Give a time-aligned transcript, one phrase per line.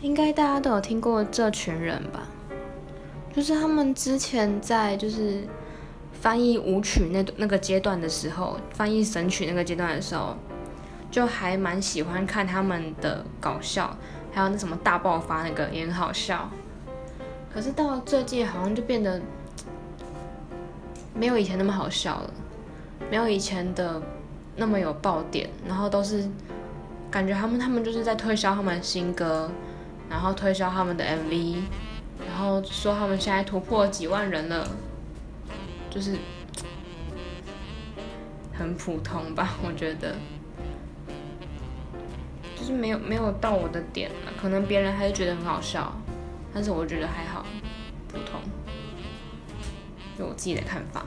[0.00, 2.28] 应该大家都有听过这群人吧？
[3.34, 5.42] 就是他们之前在就是
[6.12, 10.36] 翻译舞曲那那个阶段的时候，翻译神曲那个阶段的时候，
[11.10, 13.96] 就还蛮喜欢看他们的搞笑，
[14.32, 16.48] 还有那什么大爆发那个也很好笑。
[17.52, 19.20] 可是到了这届好像就变得
[21.14, 22.30] 没有以前那么好笑了，
[23.10, 24.00] 没有以前的
[24.56, 26.28] 那么有爆点，然后都是
[27.10, 29.50] 感觉他们他们就是在推销他们新歌。
[30.08, 31.56] 然后推销他们的 MV，
[32.26, 34.68] 然后说他们现在突破几万人了，
[35.90, 36.16] 就是
[38.52, 40.16] 很普通吧， 我觉得，
[42.58, 45.92] 就是没有没有到我的点了，可能别人还是觉得很好笑，
[46.54, 47.44] 但是我觉得还好，
[48.08, 48.40] 普通，
[50.18, 51.04] 有我自己的看法。